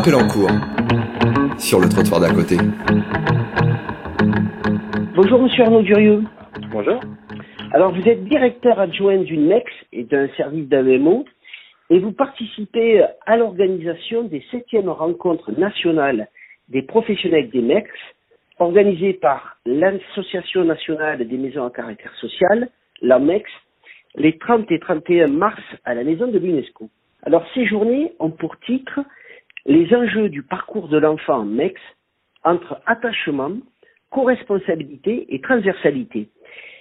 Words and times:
Appel 0.00 0.14
en 0.14 0.26
cours 0.28 0.48
sur 1.58 1.78
le 1.78 1.86
trottoir 1.86 2.22
d'à 2.22 2.30
côté. 2.30 2.56
Bonjour 5.14 5.42
Monsieur 5.42 5.64
Arnaud 5.64 5.82
Durieux. 5.82 6.22
Bonjour. 6.70 7.00
Alors 7.74 7.92
vous 7.92 8.08
êtes 8.08 8.24
directeur 8.24 8.80
adjoint 8.80 9.18
d'une 9.18 9.46
MEX 9.46 9.70
et 9.92 10.04
d'un 10.04 10.26
service 10.38 10.66
d'AVMO 10.70 11.26
et 11.90 11.98
vous 11.98 12.12
participez 12.12 13.04
à 13.26 13.36
l'organisation 13.36 14.22
des 14.22 14.42
septièmes 14.50 14.88
rencontres 14.88 15.52
nationales 15.52 16.28
des 16.70 16.80
professionnels 16.80 17.50
des 17.50 17.60
MEX 17.60 17.90
organisées 18.58 19.12
par 19.12 19.58
l'Association 19.66 20.64
nationale 20.64 21.28
des 21.28 21.36
maisons 21.36 21.66
à 21.66 21.70
caractère 21.70 22.14
social, 22.14 22.70
la 23.02 23.18
MEX, 23.18 23.50
les 24.14 24.38
30 24.38 24.64
et 24.72 24.78
31 24.78 25.26
mars 25.26 25.60
à 25.84 25.92
la 25.92 26.04
maison 26.04 26.26
de 26.26 26.38
l'UNESCO. 26.38 26.88
Alors 27.22 27.44
ces 27.52 27.66
journées 27.66 28.14
ont 28.18 28.30
pour 28.30 28.58
titre 28.60 29.00
les 29.66 29.94
enjeux 29.94 30.28
du 30.28 30.42
parcours 30.42 30.88
de 30.88 30.98
l'enfant 30.98 31.40
en 31.40 31.44
MEX 31.44 31.80
entre 32.44 32.80
attachement, 32.86 33.52
co-responsabilité 34.10 35.34
et 35.34 35.40
transversalité. 35.40 36.28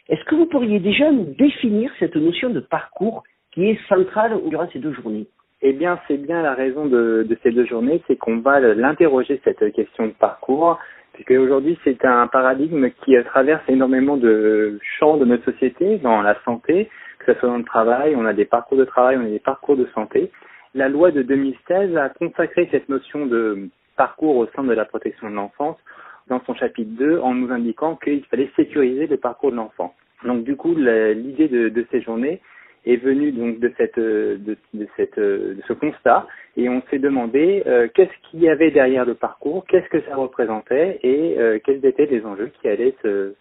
Est-ce 0.07 0.23
que 0.25 0.35
vous 0.35 0.47
pourriez 0.47 0.79
déjà 0.79 1.11
nous 1.11 1.35
définir 1.37 1.91
cette 1.99 2.15
notion 2.15 2.49
de 2.49 2.59
parcours 2.59 3.23
qui 3.51 3.69
est 3.69 3.79
centrale 3.87 4.39
durant 4.47 4.67
ces 4.71 4.79
deux 4.79 4.93
journées? 4.93 5.27
Eh 5.61 5.73
bien, 5.73 5.99
c'est 6.07 6.17
bien 6.17 6.41
la 6.41 6.53
raison 6.53 6.85
de, 6.85 7.25
de 7.27 7.37
ces 7.43 7.51
deux 7.51 7.65
journées, 7.65 8.01
c'est 8.07 8.15
qu'on 8.15 8.37
va 8.37 8.59
l'interroger 8.59 9.41
cette 9.43 9.73
question 9.73 10.07
de 10.07 10.13
parcours, 10.13 10.79
puisque 11.13 11.31
aujourd'hui 11.31 11.77
c'est 11.83 12.05
un 12.05 12.27
paradigme 12.27 12.89
qui 13.03 13.13
traverse 13.25 13.61
énormément 13.67 14.15
de 14.15 14.79
champs 14.97 15.17
de 15.17 15.25
notre 15.25 15.51
société, 15.51 15.97
dans 15.97 16.21
la 16.21 16.37
santé, 16.45 16.89
que 17.19 17.33
ce 17.33 17.39
soit 17.39 17.49
dans 17.49 17.57
le 17.57 17.65
travail, 17.65 18.15
on 18.15 18.25
a 18.25 18.33
des 18.33 18.45
parcours 18.45 18.77
de 18.77 18.85
travail, 18.85 19.17
on 19.17 19.25
a 19.25 19.29
des 19.29 19.39
parcours 19.39 19.75
de 19.75 19.85
santé. 19.93 20.31
La 20.75 20.87
loi 20.87 21.11
de 21.11 21.23
2016 21.23 21.97
a 21.97 22.09
consacré 22.09 22.67
cette 22.71 22.89
notion 22.89 23.25
de 23.25 23.69
parcours 23.95 24.37
au 24.37 24.47
sein 24.55 24.63
de 24.63 24.73
la 24.73 24.85
protection 24.85 25.29
de 25.29 25.35
l'enfance 25.35 25.77
dans 26.27 26.41
son 26.45 26.53
chapitre 26.53 26.91
2 26.91 27.19
en 27.19 27.33
nous 27.33 27.51
indiquant 27.51 27.95
qu'il 27.95 28.23
fallait 28.25 28.51
sécuriser 28.55 29.07
le 29.07 29.17
parcours 29.17 29.51
de 29.51 29.55
l'enfant. 29.55 29.95
Donc 30.23 30.43
du 30.43 30.55
coup, 30.55 30.75
l'idée 30.75 31.47
de, 31.47 31.85
ces 31.91 32.01
journées 32.01 32.39
est 32.85 32.97
venue 32.97 33.31
donc 33.31 33.59
de 33.59 33.73
cette 33.77 33.97
de, 33.97 34.57
de 34.73 34.87
cette 34.95 35.19
de 35.19 35.57
ce 35.67 35.73
constat 35.73 36.27
et 36.55 36.69
on 36.69 36.81
s'est 36.89 36.99
demandé 36.99 37.63
euh, 37.65 37.87
qu'est-ce 37.93 38.29
qu'il 38.29 38.41
y 38.41 38.49
avait 38.49 38.71
derrière 38.71 39.05
le 39.05 39.15
parcours, 39.15 39.65
qu'est-ce 39.67 39.89
que 39.89 40.01
ça 40.01 40.15
représentait 40.15 40.99
et 41.03 41.35
euh, 41.39 41.59
quels 41.63 41.85
étaient 41.85 42.05
les 42.05 42.25
enjeux 42.25 42.51
qui 42.61 42.67
allaient 42.67 42.95
se 43.01 43.33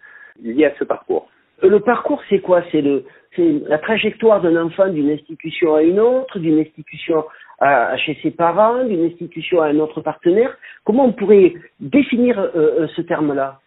liés 0.43 0.67
à 0.67 0.75
ce 0.79 0.85
parcours. 0.85 1.29
Le 1.63 1.81
parcours, 1.81 2.23
c'est 2.29 2.41
quoi? 2.41 2.63
C'est 2.71 2.83
le 2.83 3.05
c'est 3.37 3.63
la 3.67 3.79
trajectoire 3.79 4.41
d'un 4.41 4.57
enfant 4.65 4.89
d'une 4.89 5.11
institution 5.11 5.75
à 5.75 5.83
une 5.83 6.01
autre, 6.01 6.39
d'une 6.39 6.59
institution 6.59 7.25
à, 7.61 7.97
chez 7.97 8.19
ses 8.23 8.31
parents, 8.31 8.85
d'une 8.85 9.05
institution 9.05 9.61
à 9.61 9.67
un 9.67 9.79
autre 9.79 10.01
partenaire. 10.01 10.57
Comment 10.85 11.07
on 11.07 11.13
pourrait 11.13 11.55
définir 11.81 12.39
euh, 12.39 12.51
euh, 12.55 12.87
ce 12.97 13.03
terme-là? 13.03 13.61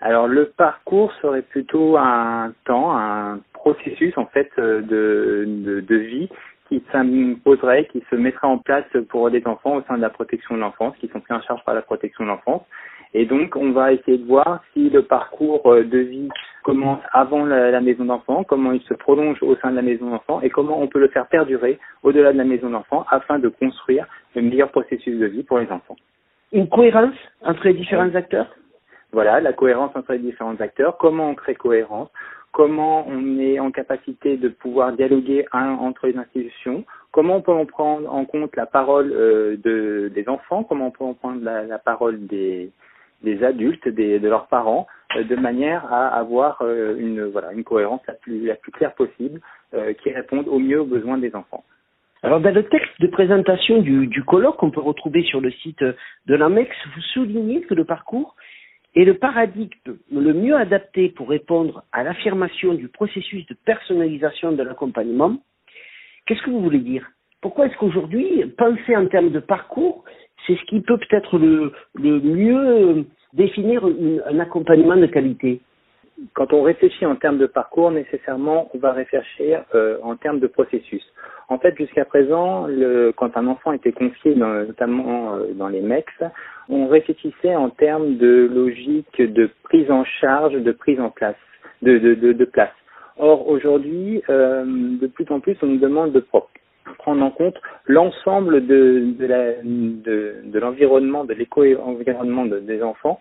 Alors 0.00 0.26
le 0.26 0.46
parcours 0.56 1.12
serait 1.22 1.42
plutôt 1.42 1.96
un 1.96 2.52
temps, 2.66 2.96
un 2.96 3.40
processus 3.52 4.16
en 4.18 4.26
fait 4.26 4.50
euh, 4.58 4.82
de, 4.82 5.44
de, 5.46 5.80
de 5.80 5.96
vie 5.96 6.28
qui 6.68 6.82
s'imposerait, 6.92 7.86
qui 7.86 8.02
se 8.10 8.16
mettrait 8.16 8.48
en 8.48 8.58
place 8.58 8.84
pour 9.08 9.30
des 9.30 9.46
enfants 9.46 9.76
au 9.76 9.82
sein 9.82 9.96
de 9.96 10.02
la 10.02 10.10
protection 10.10 10.56
de 10.56 10.60
l'enfance, 10.60 10.94
qui 10.98 11.08
sont 11.08 11.20
pris 11.20 11.34
en 11.34 11.42
charge 11.42 11.62
par 11.64 11.74
la 11.74 11.82
protection 11.82 12.24
de 12.24 12.30
l'enfance. 12.30 12.62
Et 13.12 13.26
donc, 13.26 13.54
on 13.54 13.70
va 13.70 13.92
essayer 13.92 14.18
de 14.18 14.24
voir 14.24 14.62
si 14.72 14.90
le 14.90 15.02
parcours 15.02 15.62
de 15.72 15.98
vie 15.98 16.28
commence 16.64 17.00
avant 17.12 17.44
la, 17.44 17.70
la 17.70 17.80
maison 17.80 18.06
d'enfant, 18.06 18.42
comment 18.42 18.72
il 18.72 18.82
se 18.82 18.94
prolonge 18.94 19.40
au 19.42 19.54
sein 19.56 19.70
de 19.70 19.76
la 19.76 19.82
maison 19.82 20.10
d'enfant 20.10 20.40
et 20.40 20.50
comment 20.50 20.80
on 20.80 20.88
peut 20.88 20.98
le 20.98 21.08
faire 21.08 21.28
perdurer 21.28 21.78
au-delà 22.02 22.32
de 22.32 22.38
la 22.38 22.44
maison 22.44 22.70
d'enfant 22.70 23.04
afin 23.10 23.38
de 23.38 23.48
construire 23.48 24.06
le 24.34 24.42
meilleur 24.42 24.70
processus 24.70 25.16
de 25.18 25.26
vie 25.26 25.44
pour 25.44 25.58
les 25.58 25.70
enfants. 25.70 25.96
Une 26.52 26.68
cohérence 26.68 27.14
entre 27.42 27.64
les 27.66 27.74
différents 27.74 28.12
acteurs? 28.14 28.48
Voilà, 29.12 29.40
la 29.40 29.52
cohérence 29.52 29.94
entre 29.94 30.12
les 30.12 30.18
différents 30.18 30.58
acteurs, 30.58 30.96
comment 30.96 31.28
on 31.28 31.34
crée 31.34 31.54
cohérence, 31.54 32.08
comment 32.50 33.06
on 33.06 33.38
est 33.38 33.60
en 33.60 33.70
capacité 33.70 34.38
de 34.38 34.48
pouvoir 34.48 34.92
dialoguer 34.92 35.44
un, 35.52 35.72
entre 35.74 36.06
les 36.06 36.16
institutions, 36.16 36.84
comment 37.12 37.36
on 37.36 37.42
peut 37.42 37.52
en 37.52 37.66
prendre 37.66 38.12
en 38.12 38.24
compte 38.24 38.56
la 38.56 38.66
parole 38.66 39.12
euh, 39.12 39.56
de, 39.62 40.10
des 40.14 40.28
enfants, 40.28 40.64
comment 40.64 40.86
on 40.86 40.90
peut 40.90 41.04
en 41.04 41.14
prendre 41.14 41.44
la, 41.44 41.64
la 41.64 41.78
parole 41.78 42.26
des, 42.26 42.70
des 43.24 43.42
adultes, 43.42 43.88
de 43.88 44.28
leurs 44.28 44.46
parents, 44.46 44.86
euh, 45.16 45.24
de 45.24 45.36
manière 45.36 45.92
à 45.92 46.08
avoir 46.08 46.62
euh, 46.62 46.96
une, 46.98 47.24
voilà, 47.24 47.52
une 47.52 47.64
cohérence 47.64 48.00
la 48.06 48.14
plus, 48.14 48.46
la 48.46 48.54
plus 48.54 48.72
claire 48.72 48.94
possible 48.94 49.40
euh, 49.74 49.92
qui 49.94 50.10
réponde 50.10 50.48
au 50.48 50.58
mieux 50.58 50.80
aux 50.80 50.86
besoins 50.86 51.18
des 51.18 51.34
enfants. 51.34 51.64
Alors, 52.22 52.40
dans 52.40 52.54
le 52.54 52.62
texte 52.64 53.00
de 53.00 53.06
présentation 53.06 53.82
du, 53.82 54.06
du 54.06 54.24
colloque 54.24 54.56
qu'on 54.56 54.70
peut 54.70 54.80
retrouver 54.80 55.22
sur 55.24 55.40
le 55.40 55.50
site 55.50 55.82
de 55.82 56.34
l'AMEX, 56.34 56.70
vous 56.94 57.02
soulignez 57.12 57.62
que 57.62 57.74
le 57.74 57.84
parcours 57.84 58.34
est 58.94 59.04
le 59.04 59.14
paradigme 59.14 59.98
le 60.10 60.32
mieux 60.32 60.56
adapté 60.56 61.10
pour 61.10 61.28
répondre 61.28 61.84
à 61.92 62.02
l'affirmation 62.02 62.74
du 62.74 62.88
processus 62.88 63.44
de 63.46 63.54
personnalisation 63.54 64.52
de 64.52 64.62
l'accompagnement. 64.62 65.36
Qu'est-ce 66.26 66.42
que 66.42 66.50
vous 66.50 66.62
voulez 66.62 66.78
dire? 66.78 67.10
Pourquoi 67.42 67.66
est-ce 67.66 67.76
qu'aujourd'hui, 67.76 68.42
penser 68.56 68.96
en 68.96 69.06
termes 69.06 69.30
de 69.30 69.40
parcours, 69.40 70.04
c'est 70.46 70.56
ce 70.56 70.64
qui 70.64 70.80
peut 70.80 70.98
peut-être 70.98 71.38
le, 71.38 71.72
le 71.94 72.20
mieux 72.20 73.04
définir 73.32 73.86
une, 73.86 74.22
un 74.26 74.38
accompagnement 74.40 74.96
de 74.96 75.06
qualité 75.06 75.60
Quand 76.34 76.52
on 76.52 76.62
réfléchit 76.62 77.06
en 77.06 77.16
termes 77.16 77.38
de 77.38 77.46
parcours, 77.46 77.90
nécessairement, 77.90 78.70
on 78.74 78.78
va 78.78 78.92
réfléchir 78.92 79.64
euh, 79.74 79.98
en 80.02 80.16
termes 80.16 80.38
de 80.38 80.46
processus. 80.46 81.02
En 81.48 81.58
fait, 81.58 81.76
jusqu'à 81.76 82.04
présent, 82.04 82.66
le, 82.66 83.12
quand 83.16 83.36
un 83.36 83.46
enfant 83.46 83.72
était 83.72 83.92
confié, 83.92 84.34
dans, 84.34 84.66
notamment 84.66 85.36
euh, 85.36 85.52
dans 85.54 85.68
les 85.68 85.80
MEX, 85.80 86.06
on 86.68 86.86
réfléchissait 86.86 87.54
en 87.56 87.70
termes 87.70 88.16
de 88.16 88.48
logique 88.52 89.20
de 89.20 89.50
prise 89.64 89.90
en 89.90 90.04
charge, 90.04 90.54
de 90.54 90.72
prise 90.72 91.00
en 91.00 91.10
place, 91.10 91.36
de, 91.82 91.98
de, 91.98 92.14
de, 92.14 92.32
de 92.32 92.44
place. 92.44 92.72
Or, 93.18 93.48
aujourd'hui, 93.48 94.22
euh, 94.28 94.64
de 94.64 95.06
plus 95.06 95.26
en 95.30 95.40
plus, 95.40 95.56
on 95.62 95.66
nous 95.66 95.78
demande 95.78 96.12
de 96.12 96.20
prendre 96.98 97.24
en 97.24 97.30
compte 97.30 97.56
l'ensemble 97.86 98.66
de, 98.66 99.14
de, 99.18 100.58
l'environnement, 100.58 101.24
de 101.24 101.34
l'éco-environnement 101.34 102.46
de, 102.46 102.60
des 102.60 102.82
enfants. 102.82 103.20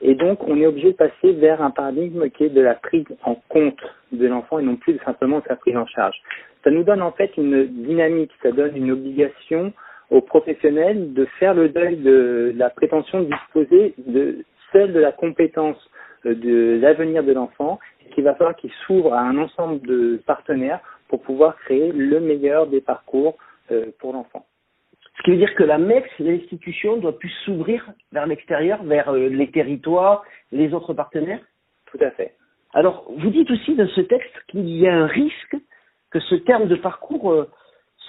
Et 0.00 0.14
donc, 0.14 0.46
on 0.48 0.58
est 0.60 0.66
obligé 0.66 0.92
de 0.92 0.96
passer 0.96 1.32
vers 1.32 1.62
un 1.62 1.70
paradigme 1.70 2.28
qui 2.30 2.44
est 2.44 2.48
de 2.48 2.60
la 2.60 2.74
prise 2.74 3.06
en 3.24 3.36
compte 3.48 3.80
de 4.12 4.26
l'enfant 4.26 4.58
et 4.58 4.62
non 4.62 4.76
plus 4.76 4.98
simplement 5.04 5.38
de 5.38 5.44
sa 5.46 5.56
prise 5.56 5.76
en 5.76 5.86
charge. 5.86 6.16
Ça 6.64 6.70
nous 6.70 6.84
donne 6.84 7.02
en 7.02 7.12
fait 7.12 7.36
une 7.36 7.66
dynamique, 7.66 8.30
ça 8.42 8.52
donne 8.52 8.76
une 8.76 8.90
obligation 8.92 9.72
aux 10.10 10.20
professionnels 10.20 11.12
de 11.14 11.24
faire 11.38 11.54
le 11.54 11.68
deuil 11.68 11.96
de 11.96 12.52
la 12.56 12.70
prétention 12.70 13.22
de 13.22 13.26
disposer 13.26 13.94
de 13.98 14.44
seul 14.72 14.92
de 14.92 15.00
la 15.00 15.12
compétence 15.12 15.76
de 16.24 16.78
l'avenir 16.80 17.24
de 17.24 17.32
l'enfant 17.32 17.78
qu'il 18.14 18.24
va 18.24 18.34
falloir 18.34 18.54
qu'il 18.56 18.70
s'ouvre 18.86 19.14
à 19.14 19.20
un 19.20 19.38
ensemble 19.38 19.80
de 19.86 20.20
partenaires 20.26 20.80
pour 21.12 21.20
pouvoir 21.20 21.58
créer 21.58 21.92
le 21.92 22.20
meilleur 22.20 22.66
des 22.68 22.80
parcours 22.80 23.36
euh, 23.70 23.90
pour 23.98 24.14
l'enfant. 24.14 24.46
Ce 25.18 25.22
qui 25.22 25.32
veut 25.32 25.36
dire 25.36 25.54
que 25.54 25.62
la 25.62 25.76
MEX, 25.76 26.08
l'institution, 26.18 26.96
doit 26.96 27.18
plus 27.18 27.28
s'ouvrir 27.44 27.86
vers 28.12 28.26
l'extérieur, 28.26 28.82
vers 28.82 29.10
euh, 29.10 29.28
les 29.28 29.50
territoires, 29.50 30.24
les 30.52 30.72
autres 30.72 30.94
partenaires? 30.94 31.42
Tout 31.90 31.98
à 32.00 32.10
fait. 32.12 32.32
Alors, 32.72 33.04
vous 33.14 33.28
dites 33.28 33.50
aussi 33.50 33.74
dans 33.74 33.88
ce 33.88 34.00
texte 34.00 34.32
qu'il 34.48 34.66
y 34.70 34.88
a 34.88 34.94
un 34.94 35.06
risque 35.06 35.56
que 36.10 36.18
ce 36.18 36.36
terme 36.36 36.66
de 36.66 36.76
parcours 36.76 37.30
euh, 37.30 37.50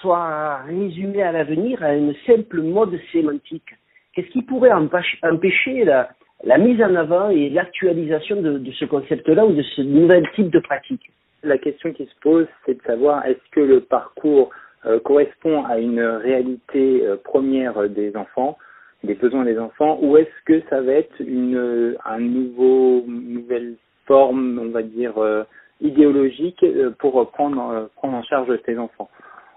soit 0.00 0.62
résumé 0.62 1.22
à 1.22 1.30
l'avenir 1.30 1.82
à 1.82 1.94
une 1.94 2.14
simple 2.26 2.62
mode 2.62 2.98
sémantique. 3.12 3.74
Qu'est-ce 4.14 4.30
qui 4.30 4.40
pourrait 4.40 4.72
empêcher 4.72 5.84
la, 5.84 6.08
la 6.42 6.56
mise 6.56 6.82
en 6.82 6.94
avant 6.94 7.28
et 7.28 7.50
l'actualisation 7.50 8.40
de, 8.40 8.56
de 8.56 8.72
ce 8.72 8.86
concept-là 8.86 9.44
ou 9.44 9.52
de 9.52 9.62
ce 9.76 9.82
nouvel 9.82 10.26
type 10.34 10.48
de 10.48 10.60
pratique? 10.60 11.10
La 11.44 11.58
question 11.58 11.92
qui 11.92 12.06
se 12.06 12.14
pose, 12.20 12.46
c'est 12.64 12.74
de 12.74 12.82
savoir 12.82 13.24
est-ce 13.26 13.50
que 13.52 13.60
le 13.60 13.80
parcours 13.80 14.50
euh, 14.86 14.98
correspond 14.98 15.64
à 15.64 15.78
une 15.78 16.00
réalité 16.00 17.06
euh, 17.06 17.16
première 17.16 17.88
des 17.88 18.16
enfants, 18.16 18.58
des 19.02 19.14
besoins 19.14 19.44
des 19.44 19.58
enfants, 19.58 19.98
ou 20.02 20.16
est-ce 20.16 20.44
que 20.46 20.62
ça 20.70 20.80
va 20.80 20.92
être 20.92 21.20
une, 21.20 21.96
un 22.04 22.18
nouveau, 22.18 23.04
nouvelle 23.06 23.74
forme, 24.06 24.58
on 24.58 24.70
va 24.70 24.82
dire, 24.82 25.18
euh, 25.18 25.44
idéologique 25.80 26.64
pour 26.98 27.30
prendre, 27.30 27.90
prendre 27.96 28.16
en 28.16 28.22
charge 28.22 28.58
ces 28.64 28.78
enfants? 28.78 29.10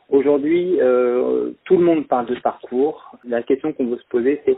Aujourd'hui, 0.09 0.77
euh, 0.79 1.51
tout 1.65 1.75
le 1.75 1.83
monde 1.83 2.07
parle 2.07 2.27
de 2.27 2.35
parcours. 2.39 3.12
La 3.25 3.44
question 3.44 3.73
qu'on 3.73 3.88
veut 3.88 3.97
se 3.97 4.07
poser, 4.07 4.41
c'est 4.45 4.57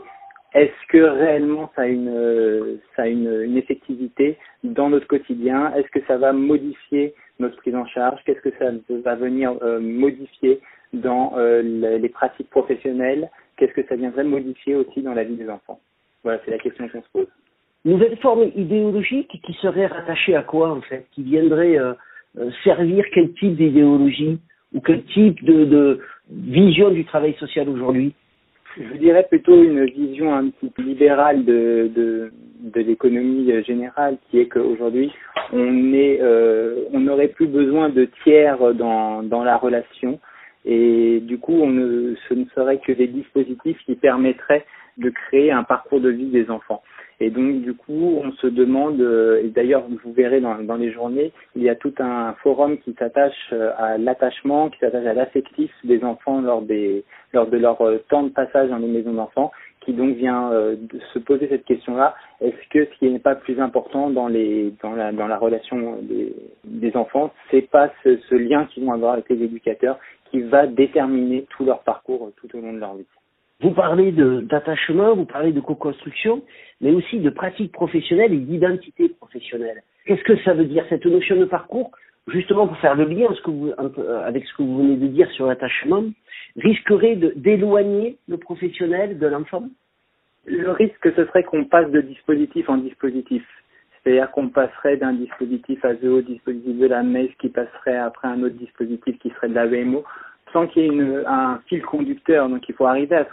est-ce 0.54 0.86
que 0.88 0.98
réellement 0.98 1.70
ça 1.76 1.82
a 1.82 1.86
une, 1.86 2.78
ça 2.96 3.02
a 3.02 3.06
une, 3.06 3.42
une 3.42 3.56
effectivité 3.56 4.36
dans 4.64 4.90
notre 4.90 5.06
quotidien? 5.06 5.72
Est-ce 5.74 5.88
que 5.90 6.04
ça 6.06 6.16
va 6.16 6.32
modifier 6.32 7.14
notre 7.38 7.56
prise 7.56 7.76
en 7.76 7.86
charge? 7.86 8.20
Qu'est-ce 8.24 8.40
que 8.40 8.52
ça 8.58 8.70
va 9.04 9.14
venir 9.14 9.54
euh, 9.62 9.80
modifier 9.80 10.60
dans 10.92 11.34
euh, 11.36 11.62
les 11.62 12.08
pratiques 12.08 12.50
professionnelles? 12.50 13.30
Qu'est-ce 13.56 13.74
que 13.74 13.86
ça 13.86 13.96
viendrait 13.96 14.24
modifier 14.24 14.74
aussi 14.74 15.02
dans 15.02 15.14
la 15.14 15.24
vie 15.24 15.36
des 15.36 15.48
enfants? 15.48 15.80
Voilà, 16.24 16.40
c'est 16.44 16.50
la 16.50 16.58
question 16.58 16.88
qu'on 16.88 17.02
se 17.02 17.08
pose. 17.12 17.28
Nouvelle 17.84 18.16
forme 18.18 18.50
idéologique 18.56 19.40
qui 19.44 19.52
serait 19.54 19.86
rattachée 19.86 20.34
à 20.34 20.42
quoi 20.42 20.70
en 20.70 20.82
fait? 20.82 21.06
Qui 21.12 21.22
viendrait 21.22 21.78
euh, 21.78 21.94
servir 22.64 23.04
quel 23.14 23.32
type 23.34 23.56
d'idéologie 23.56 24.38
ou 24.74 24.80
quel 24.80 25.02
type 25.04 25.42
de, 25.44 25.64
de 25.64 26.00
vision 26.30 26.90
du 26.90 27.04
travail 27.04 27.34
social 27.34 27.68
aujourd'hui? 27.68 28.14
Je 28.76 28.96
dirais 28.98 29.26
plutôt 29.28 29.62
une 29.62 29.84
vision 29.84 30.34
un 30.34 30.48
petit 30.50 30.70
peu 30.70 30.82
libérale 30.82 31.44
de, 31.44 31.90
de, 31.94 32.32
de 32.60 32.80
l'économie 32.80 33.50
générale, 33.64 34.16
qui 34.30 34.38
est 34.38 34.46
qu'aujourd'hui, 34.46 35.12
on 35.52 35.92
est, 35.92 36.18
euh, 36.20 36.84
on 36.92 37.00
n'aurait 37.00 37.28
plus 37.28 37.46
besoin 37.46 37.88
de 37.88 38.08
tiers 38.22 38.74
dans, 38.74 39.22
dans 39.22 39.42
la 39.42 39.56
relation, 39.56 40.20
et 40.64 41.20
du 41.20 41.38
coup, 41.38 41.54
on 41.54 41.68
ne, 41.68 42.14
ce 42.28 42.34
ne 42.34 42.44
serait 42.54 42.78
que 42.78 42.92
des 42.92 43.06
dispositifs 43.06 43.78
qui 43.86 43.94
permettraient 43.96 44.64
de 44.98 45.10
créer 45.10 45.50
un 45.50 45.64
parcours 45.64 46.00
de 46.00 46.10
vie 46.10 46.30
des 46.30 46.50
enfants. 46.50 46.82
Et 47.22 47.28
donc, 47.28 47.60
du 47.60 47.74
coup, 47.74 48.18
on 48.24 48.32
se 48.32 48.46
demande, 48.46 48.98
euh, 49.00 49.42
et 49.44 49.48
d'ailleurs, 49.48 49.84
vous 50.02 50.12
verrez 50.12 50.40
dans, 50.40 50.54
dans, 50.62 50.76
les 50.76 50.90
journées, 50.90 51.32
il 51.54 51.62
y 51.62 51.68
a 51.68 51.74
tout 51.74 51.92
un 51.98 52.32
forum 52.42 52.78
qui 52.78 52.94
s'attache 52.98 53.52
euh, 53.52 53.72
à 53.76 53.98
l'attachement, 53.98 54.70
qui 54.70 54.78
s'attache 54.78 55.04
à 55.04 55.12
l'affectif 55.12 55.70
des 55.84 56.02
enfants 56.02 56.40
lors, 56.40 56.62
des, 56.62 57.04
lors 57.34 57.46
de 57.46 57.58
leur 57.58 57.82
euh, 57.82 57.98
temps 58.08 58.22
de 58.22 58.30
passage 58.30 58.70
dans 58.70 58.78
les 58.78 58.88
maisons 58.88 59.12
d'enfants, 59.12 59.52
qui 59.82 59.92
donc 59.92 60.16
vient 60.16 60.50
se 61.14 61.18
poser 61.18 61.48
cette 61.48 61.64
question-là. 61.64 62.14
Est-ce 62.42 62.68
que 62.68 62.84
ce 62.84 62.98
qui 62.98 63.08
n'est 63.08 63.18
pas 63.18 63.34
plus 63.34 63.58
important 63.58 64.10
dans, 64.10 64.28
les, 64.28 64.74
dans, 64.82 64.92
la, 64.92 65.10
dans 65.10 65.26
la 65.26 65.38
relation 65.38 65.96
des, 66.02 66.34
des 66.64 66.94
enfants, 66.98 67.32
c'est 67.50 67.62
pas 67.62 67.90
ce, 68.04 68.18
ce 68.28 68.34
lien 68.34 68.66
qu'ils 68.66 68.84
vont 68.84 68.92
avoir 68.92 69.14
avec 69.14 69.30
les 69.30 69.42
éducateurs 69.42 69.98
qui 70.30 70.40
va 70.42 70.66
déterminer 70.66 71.46
tout 71.48 71.64
leur 71.64 71.80
parcours 71.80 72.30
tout 72.36 72.54
au 72.54 72.60
long 72.60 72.74
de 72.74 72.78
leur 72.78 72.94
vie? 72.94 73.06
Vous 73.60 73.72
parlez 73.72 74.12
d'attachement, 74.12 75.14
vous 75.14 75.26
parlez 75.26 75.52
de 75.52 75.60
co-construction, 75.60 76.42
mais 76.80 76.92
aussi 76.92 77.18
de 77.18 77.30
pratique 77.30 77.72
professionnelle 77.72 78.32
et 78.32 78.38
d'identité 78.38 79.08
professionnelle. 79.08 79.82
Qu'est-ce 80.06 80.24
que 80.24 80.36
ça 80.42 80.54
veut 80.54 80.64
dire 80.64 80.84
cette 80.88 81.04
notion 81.06 81.36
de 81.36 81.44
parcours? 81.44 81.90
Justement, 82.28 82.66
pour 82.66 82.76
faire 82.78 82.94
le 82.94 83.04
lien 83.04 83.28
avec 84.24 84.46
ce 84.46 84.56
que 84.56 84.62
vous 84.62 84.78
venez 84.78 84.96
de 84.96 85.06
dire 85.08 85.30
sur 85.32 85.46
l'attachement, 85.46 86.04
risquerait 86.56 87.16
d'éloigner 87.36 88.16
le 88.28 88.38
professionnel 88.38 89.18
de 89.18 89.26
l'enfant? 89.26 89.64
Le 90.46 90.70
risque, 90.70 91.12
ce 91.14 91.24
serait 91.26 91.42
qu'on 91.42 91.64
passe 91.64 91.90
de 91.90 92.00
dispositif 92.00 92.68
en 92.68 92.78
dispositif. 92.78 93.44
C'est-à-dire 94.02 94.30
qu'on 94.30 94.48
passerait 94.48 94.96
d'un 94.96 95.12
dispositif 95.12 95.84
ASO 95.84 96.18
au 96.18 96.22
dispositif 96.22 96.78
de 96.78 96.86
la 96.86 97.02
MES 97.02 97.28
qui 97.38 97.50
passerait 97.50 97.98
après 97.98 98.28
un 98.28 98.42
autre 98.42 98.56
dispositif 98.56 99.18
qui 99.18 99.28
serait 99.30 99.50
de 99.50 99.54
la 99.54 99.66
VMO 99.66 100.04
sans 100.52 100.66
qu'il 100.66 100.82
y 100.82 100.86
ait 100.86 101.26
un 101.26 101.60
fil 101.66 101.82
conducteur. 101.82 102.48
Donc 102.48 102.68
il 102.68 102.74
faut 102.74 102.86
arriver 102.86 103.16
à 103.16 103.26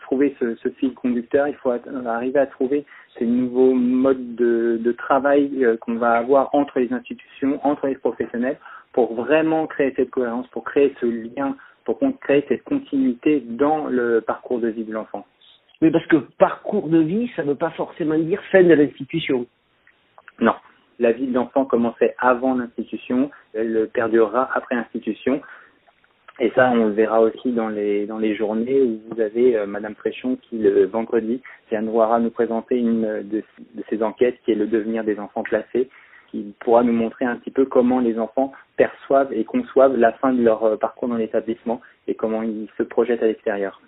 trouver 0.00 0.34
ce, 0.40 0.54
ce, 0.56 0.68
fil 0.70 0.94
conducteur, 0.94 1.48
il 1.48 1.54
faut 1.54 1.70
arriver 1.70 2.38
à 2.38 2.46
trouver 2.46 2.84
ces 3.18 3.26
nouveaux 3.26 3.74
modes 3.74 4.34
de, 4.34 4.78
de 4.82 4.92
travail 4.92 5.64
euh, 5.64 5.76
qu'on 5.76 5.94
va 5.94 6.14
avoir 6.14 6.54
entre 6.54 6.80
les 6.80 6.92
institutions, 6.92 7.60
entre 7.64 7.86
les 7.86 7.94
professionnels, 7.94 8.58
pour 8.92 9.14
vraiment 9.14 9.66
créer 9.66 9.92
cette 9.96 10.10
cohérence, 10.10 10.46
pour 10.48 10.64
créer 10.64 10.94
ce 11.00 11.06
lien, 11.06 11.56
pour 11.84 11.98
créer 12.20 12.44
cette 12.48 12.64
continuité 12.64 13.40
dans 13.40 13.86
le 13.86 14.20
parcours 14.20 14.58
de 14.58 14.68
vie 14.68 14.84
de 14.84 14.92
l'enfant. 14.92 15.26
Mais 15.80 15.90
parce 15.90 16.06
que 16.06 16.16
parcours 16.38 16.88
de 16.88 16.98
vie, 16.98 17.30
ça 17.36 17.42
ne 17.42 17.48
veut 17.48 17.56
pas 17.56 17.70
forcément 17.70 18.18
dire 18.18 18.42
fin 18.50 18.62
de 18.62 18.72
l'institution. 18.72 19.46
Non. 20.40 20.54
La 20.98 21.12
vie 21.12 21.26
de 21.26 21.34
l'enfant 21.34 21.64
commençait 21.64 22.14
avant 22.18 22.54
l'institution, 22.54 23.30
elle 23.52 23.90
perdurera 23.92 24.48
après 24.54 24.76
l'institution. 24.76 25.42
Et 26.40 26.50
ça, 26.56 26.68
on 26.70 26.86
le 26.86 26.90
verra 26.90 27.20
aussi 27.20 27.52
dans 27.52 27.68
les 27.68 28.06
dans 28.06 28.18
les 28.18 28.34
journées 28.34 28.82
où 28.82 29.00
vous 29.08 29.20
avez 29.20 29.56
euh, 29.56 29.66
Madame 29.66 29.94
Fréchon 29.94 30.36
qui 30.42 30.58
le 30.58 30.86
vendredi 30.86 31.40
viendra 31.70 32.18
nous 32.18 32.30
présenter 32.30 32.76
une 32.76 33.22
de, 33.22 33.42
de 33.74 33.84
ses 33.88 34.02
enquêtes 34.02 34.38
qui 34.44 34.50
est 34.50 34.56
le 34.56 34.66
devenir 34.66 35.04
des 35.04 35.20
enfants 35.20 35.44
placés, 35.44 35.88
qui 36.32 36.52
pourra 36.58 36.82
nous 36.82 36.92
montrer 36.92 37.24
un 37.24 37.36
petit 37.36 37.52
peu 37.52 37.66
comment 37.66 38.00
les 38.00 38.18
enfants 38.18 38.52
perçoivent 38.76 39.32
et 39.32 39.44
conçoivent 39.44 39.96
la 39.96 40.12
fin 40.12 40.32
de 40.32 40.42
leur 40.42 40.64
euh, 40.64 40.76
parcours 40.76 41.08
dans 41.08 41.16
l'établissement 41.16 41.80
et 42.08 42.14
comment 42.14 42.42
ils 42.42 42.68
se 42.76 42.82
projettent 42.82 43.22
à 43.22 43.26
l'extérieur. 43.26 43.80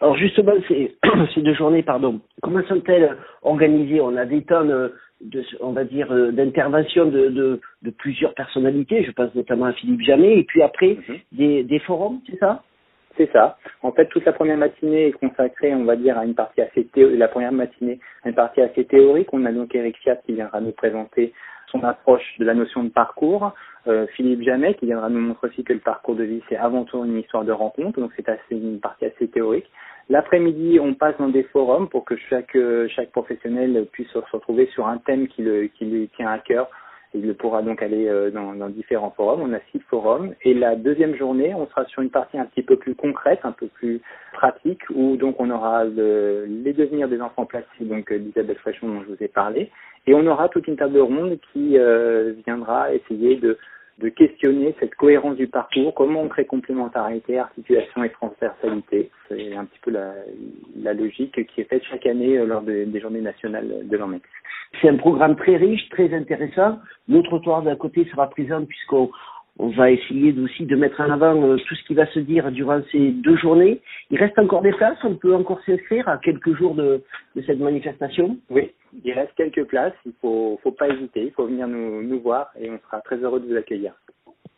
Alors 0.00 0.16
justement, 0.16 0.52
ces, 0.68 0.96
ces 1.34 1.42
deux 1.42 1.54
journées, 1.54 1.82
pardon, 1.82 2.20
comment 2.42 2.62
sont-elles 2.64 3.16
organisées? 3.42 4.00
On 4.00 4.16
a 4.16 4.24
des 4.24 4.42
tonnes 4.42 4.92
de, 5.20 5.44
on 5.60 5.72
va 5.72 5.84
dire, 5.84 6.12
euh, 6.12 6.30
d'intervention 6.30 7.06
de, 7.06 7.28
de, 7.28 7.60
de, 7.82 7.90
plusieurs 7.90 8.34
personnalités, 8.34 9.04
je 9.04 9.10
pense 9.10 9.34
notamment 9.34 9.66
à 9.66 9.72
Philippe 9.72 10.02
Jamet, 10.02 10.38
et 10.38 10.44
puis 10.44 10.62
après 10.62 10.96
mhm. 11.08 11.16
des, 11.32 11.64
des 11.64 11.78
forums, 11.80 12.20
c'est 12.28 12.38
ça? 12.38 12.62
C'est 13.16 13.30
ça. 13.32 13.58
En 13.82 13.90
fait, 13.90 14.06
toute 14.06 14.24
la 14.24 14.32
première 14.32 14.56
matinée 14.56 15.08
est 15.08 15.12
consacrée, 15.12 15.74
on 15.74 15.84
va 15.84 15.96
dire, 15.96 16.16
à 16.16 16.24
une 16.24 16.36
partie 16.36 16.60
assez 16.60 16.84
théorique, 16.84 17.18
la 17.18 17.26
première 17.26 17.50
matinée, 17.50 17.98
à 18.22 18.28
une 18.28 18.36
partie 18.36 18.60
assez 18.60 18.84
théorique. 18.84 19.28
On 19.32 19.44
a 19.44 19.50
donc 19.50 19.74
Eric 19.74 19.96
Fiat 19.98 20.16
qui 20.24 20.34
viendra 20.34 20.60
nous 20.60 20.70
présenter 20.70 21.32
son 21.72 21.82
approche 21.82 22.22
de 22.38 22.44
la 22.44 22.54
notion 22.54 22.84
de 22.84 22.90
parcours, 22.90 23.52
euh, 23.88 24.06
Philippe 24.14 24.42
Jamet 24.42 24.74
qui 24.74 24.86
viendra 24.86 25.08
nous 25.08 25.20
montrer 25.20 25.48
aussi 25.48 25.64
que 25.64 25.72
le 25.72 25.78
parcours 25.80 26.14
de 26.14 26.24
vie 26.24 26.42
c'est 26.48 26.56
avant 26.56 26.84
tout 26.84 27.04
une 27.04 27.18
histoire 27.18 27.44
de 27.44 27.52
rencontre, 27.52 28.00
donc 28.00 28.12
c'est 28.16 28.28
assez 28.28 28.40
une 28.52 28.80
partie 28.80 29.06
assez 29.06 29.28
théorique. 29.28 29.70
L'après-midi, 30.10 30.78
on 30.80 30.94
passe 30.94 31.16
dans 31.18 31.28
des 31.28 31.42
forums 31.42 31.88
pour 31.88 32.04
que 32.06 32.16
chaque, 32.16 32.56
chaque 32.96 33.10
professionnel 33.10 33.86
puisse 33.92 34.08
se 34.08 34.18
retrouver 34.18 34.66
sur 34.72 34.86
un 34.86 34.96
thème 34.96 35.28
qui, 35.28 35.42
le, 35.42 35.68
lui 35.80 36.08
tient 36.16 36.30
à 36.30 36.38
cœur. 36.38 36.70
Il 37.14 37.34
pourra 37.34 37.62
donc 37.62 37.82
aller 37.82 38.06
euh, 38.06 38.30
dans, 38.30 38.68
différents 38.68 39.10
forums. 39.10 39.40
On 39.40 39.54
a 39.54 39.60
six 39.72 39.80
forums. 39.88 40.34
Et 40.42 40.52
la 40.52 40.76
deuxième 40.76 41.16
journée, 41.16 41.54
on 41.54 41.66
sera 41.68 41.86
sur 41.86 42.02
une 42.02 42.10
partie 42.10 42.38
un 42.38 42.44
petit 42.44 42.62
peu 42.62 42.76
plus 42.76 42.94
concrète, 42.94 43.40
un 43.44 43.52
peu 43.52 43.66
plus 43.66 44.02
pratique, 44.34 44.82
où 44.90 45.16
donc 45.16 45.36
on 45.40 45.50
aura 45.50 45.84
le, 45.84 46.44
les 46.46 46.74
devenirs 46.74 47.08
des 47.08 47.20
enfants 47.20 47.46
placés, 47.46 47.66
donc 47.80 48.12
euh, 48.12 48.18
d'Isabelle 48.18 48.58
Fréchon 48.58 48.88
dont 48.88 49.02
je 49.02 49.14
vous 49.14 49.22
ai 49.22 49.28
parlé. 49.28 49.70
Et 50.06 50.14
on 50.14 50.26
aura 50.26 50.48
toute 50.48 50.66
une 50.66 50.76
table 50.76 50.98
ronde 51.00 51.38
qui 51.52 51.78
euh, 51.78 52.34
viendra 52.46 52.92
essayer 52.92 53.36
de 53.36 53.58
de 53.98 54.08
questionner 54.08 54.74
cette 54.78 54.94
cohérence 54.94 55.36
du 55.36 55.48
parcours, 55.48 55.92
comment 55.94 56.22
on 56.22 56.28
crée 56.28 56.44
complémentarité, 56.44 57.38
articulation 57.38 58.04
et 58.04 58.10
transversalité. 58.10 59.10
C'est 59.28 59.54
un 59.56 59.64
petit 59.64 59.80
peu 59.82 59.90
la, 59.90 60.94
logique 60.94 61.46
qui 61.46 61.60
est 61.60 61.64
faite 61.64 61.82
chaque 61.90 62.06
année 62.06 62.38
euh, 62.38 62.46
lors 62.46 62.62
des 62.62 63.00
journées 63.00 63.20
nationales 63.20 63.88
de 63.88 63.96
l'OMEX. 63.96 64.28
C'est 64.80 64.88
un 64.88 64.96
programme 64.96 65.36
très 65.36 65.56
riche, 65.56 65.88
très 65.90 66.14
intéressant. 66.14 66.78
Notre 67.08 67.28
trottoir 67.28 67.62
d'à 67.62 67.74
côté 67.74 68.04
sera 68.10 68.28
présent 68.28 68.64
puisqu'on 68.64 69.10
on 69.58 69.68
va 69.68 69.90
essayer 69.90 70.34
aussi 70.38 70.66
de 70.66 70.76
mettre 70.76 71.00
en 71.00 71.10
avant 71.10 71.42
euh, 71.42 71.56
tout 71.56 71.74
ce 71.74 71.84
qui 71.84 71.94
va 71.94 72.06
se 72.06 72.20
dire 72.20 72.50
durant 72.52 72.80
ces 72.92 73.10
deux 73.10 73.36
journées. 73.36 73.80
Il 74.10 74.18
reste 74.18 74.38
encore 74.38 74.62
des 74.62 74.72
places, 74.72 74.98
on 75.02 75.16
peut 75.16 75.34
encore 75.34 75.60
s'inscrire 75.66 76.08
à 76.08 76.18
quelques 76.18 76.56
jours 76.56 76.74
de, 76.74 77.02
de, 77.34 77.42
cette 77.42 77.58
manifestation. 77.58 78.38
Oui, 78.50 78.70
il 79.04 79.12
reste 79.12 79.34
quelques 79.36 79.64
places, 79.64 79.94
il 80.06 80.12
faut, 80.20 80.60
faut 80.62 80.72
pas 80.72 80.88
hésiter, 80.88 81.24
il 81.24 81.32
faut 81.32 81.46
venir 81.46 81.66
nous, 81.66 82.02
nous 82.02 82.20
voir 82.20 82.50
et 82.60 82.70
on 82.70 82.78
sera 82.78 83.00
très 83.00 83.16
heureux 83.16 83.40
de 83.40 83.46
vous 83.46 83.56
accueillir. 83.56 83.94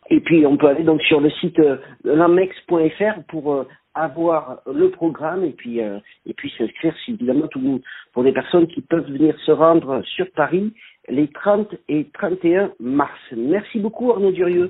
Et 0.09 0.19
puis 0.19 0.45
on 0.45 0.57
peut 0.57 0.67
aller 0.67 0.83
donc 0.83 1.01
sur 1.01 1.19
le 1.19 1.31
site 1.31 1.59
euh, 1.59 1.77
lamex.fr 2.03 3.23
pour 3.27 3.53
euh, 3.53 3.67
avoir 3.95 4.61
le 4.71 4.89
programme 4.89 5.43
et 5.43 5.51
puis 5.51 5.79
et 5.79 6.33
puis 6.33 6.49
s'inscrire 6.57 6.95
évidemment 7.09 7.47
tout, 7.47 7.81
pour 8.13 8.23
des 8.23 8.31
personnes 8.31 8.67
qui 8.67 8.79
peuvent 8.79 9.11
venir 9.11 9.37
se 9.45 9.51
rendre 9.51 10.01
sur 10.15 10.31
Paris 10.31 10.71
les 11.09 11.27
30 11.27 11.75
et 11.89 12.07
31 12.13 12.71
mars. 12.79 13.19
Merci 13.35 13.79
beaucoup 13.79 14.11
Arnaud 14.11 14.31
Durieux. 14.31 14.69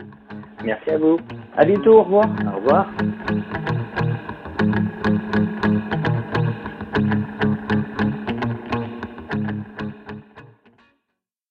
Merci 0.64 0.92
à 0.92 0.98
vous. 0.98 1.20
À 1.58 1.66
bientôt, 1.66 2.00
au 2.00 2.04
revoir. 2.04 2.30
Au 2.54 2.58
revoir. 2.58 2.92